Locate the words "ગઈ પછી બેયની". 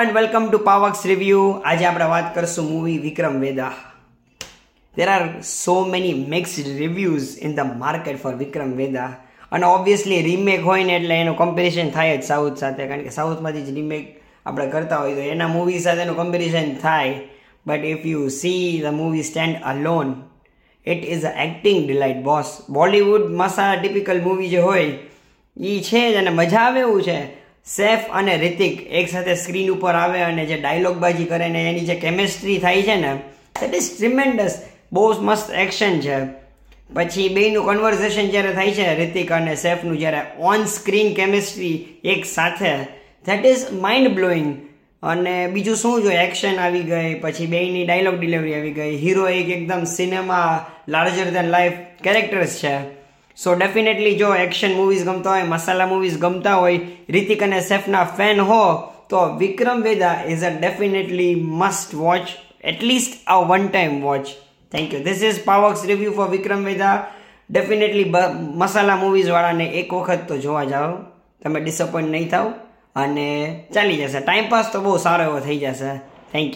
46.82-47.86